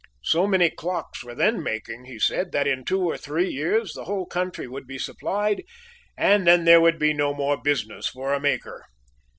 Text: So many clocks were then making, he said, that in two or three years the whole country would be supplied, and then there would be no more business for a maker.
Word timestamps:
So 0.23 0.47
many 0.47 0.71
clocks 0.71 1.23
were 1.23 1.35
then 1.35 1.61
making, 1.61 2.05
he 2.05 2.17
said, 2.17 2.51
that 2.53 2.65
in 2.65 2.83
two 2.83 3.01
or 3.01 3.17
three 3.17 3.51
years 3.51 3.93
the 3.93 4.05
whole 4.05 4.25
country 4.25 4.67
would 4.67 4.87
be 4.87 4.97
supplied, 4.97 5.63
and 6.17 6.47
then 6.47 6.65
there 6.65 6.81
would 6.81 6.97
be 6.97 7.13
no 7.13 7.35
more 7.35 7.55
business 7.61 8.07
for 8.07 8.33
a 8.33 8.39
maker. 8.39 8.85